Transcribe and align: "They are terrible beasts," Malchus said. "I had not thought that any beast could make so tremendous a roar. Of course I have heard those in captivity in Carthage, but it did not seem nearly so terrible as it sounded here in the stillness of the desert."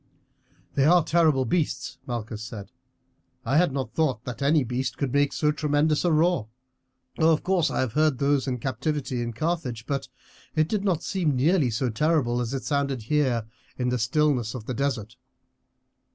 "They 0.73 0.85
are 0.85 1.03
terrible 1.03 1.45
beasts," 1.45 1.99
Malchus 2.07 2.41
said. 2.41 2.71
"I 3.45 3.57
had 3.57 3.71
not 3.71 3.93
thought 3.93 4.23
that 4.25 4.41
any 4.41 4.63
beast 4.63 4.97
could 4.97 5.13
make 5.13 5.31
so 5.31 5.51
tremendous 5.51 6.03
a 6.03 6.11
roar. 6.11 6.47
Of 7.19 7.43
course 7.43 7.69
I 7.69 7.81
have 7.81 7.93
heard 7.93 8.17
those 8.17 8.47
in 8.47 8.57
captivity 8.57 9.21
in 9.21 9.31
Carthage, 9.31 9.85
but 9.85 10.07
it 10.55 10.67
did 10.67 10.83
not 10.83 11.03
seem 11.03 11.35
nearly 11.35 11.69
so 11.69 11.91
terrible 11.91 12.41
as 12.41 12.51
it 12.51 12.63
sounded 12.63 13.03
here 13.03 13.45
in 13.77 13.89
the 13.89 13.99
stillness 13.99 14.55
of 14.55 14.65
the 14.65 14.73
desert." 14.73 15.17